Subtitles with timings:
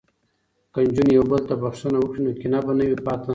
[0.73, 3.29] که نجونې یو بل ته بخښنه وکړي نو کینه به نه وي پاتې.